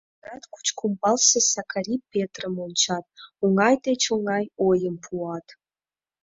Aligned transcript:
Чыланат 0.09 0.43
Кучкумбалсе 0.53 1.39
Сакари 1.53 1.95
Петрым 2.11 2.55
ончат, 2.65 3.05
оҥай 3.43 3.75
деч 3.85 4.01
оҥай 4.13 4.45
ойым 4.67 4.95
пуат: 5.05 5.45